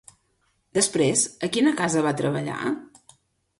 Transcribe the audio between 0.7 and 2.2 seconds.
Després, a quina casa va